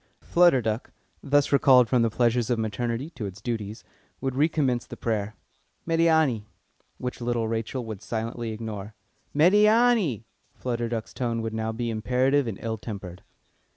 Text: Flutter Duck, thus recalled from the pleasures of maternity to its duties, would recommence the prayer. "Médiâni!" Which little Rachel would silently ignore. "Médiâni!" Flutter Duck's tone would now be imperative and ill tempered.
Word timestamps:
Flutter 0.23 0.63
Duck, 0.63 0.91
thus 1.21 1.51
recalled 1.51 1.87
from 1.87 2.01
the 2.01 2.09
pleasures 2.09 2.49
of 2.49 2.57
maternity 2.57 3.11
to 3.11 3.27
its 3.27 3.39
duties, 3.39 3.83
would 4.19 4.33
recommence 4.33 4.87
the 4.87 4.97
prayer. 4.97 5.35
"Médiâni!" 5.87 6.45
Which 6.97 7.21
little 7.21 7.47
Rachel 7.47 7.85
would 7.85 8.01
silently 8.01 8.49
ignore. 8.51 8.95
"Médiâni!" 9.35 10.23
Flutter 10.55 10.89
Duck's 10.89 11.13
tone 11.13 11.43
would 11.43 11.53
now 11.53 11.71
be 11.71 11.91
imperative 11.91 12.47
and 12.47 12.57
ill 12.63 12.79
tempered. 12.79 13.21